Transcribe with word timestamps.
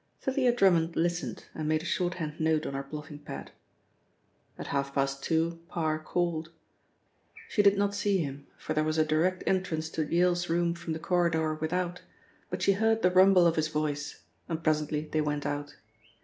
Thalia 0.19 0.51
Drummond 0.51 0.95
listened 0.95 1.45
and 1.53 1.67
made 1.69 1.83
a 1.83 1.85
shorthand 1.85 2.39
note 2.39 2.65
on 2.65 2.73
her 2.73 2.81
blotting 2.81 3.19
pad. 3.19 3.51
At 4.57 4.65
half 4.73 4.95
past 4.95 5.21
two 5.21 5.59
Parr 5.67 5.99
called. 5.99 6.49
She 7.47 7.61
did 7.61 7.77
not 7.77 7.93
see 7.93 8.17
him, 8.17 8.47
for 8.57 8.73
there 8.73 8.83
was 8.83 8.97
a 8.97 9.05
direct 9.05 9.43
entrance 9.45 9.91
to 9.91 10.03
Yale's 10.11 10.49
room 10.49 10.73
from 10.73 10.93
the 10.93 10.97
corridor 10.99 11.53
without, 11.53 12.01
but 12.49 12.63
she 12.63 12.71
heard 12.71 13.03
the 13.03 13.11
rumble 13.11 13.45
of 13.45 13.57
his 13.57 13.67
voice, 13.67 14.23
and 14.49 14.63
presently 14.63 15.01
they 15.05 15.21
went 15.21 15.45
out. 15.45 15.75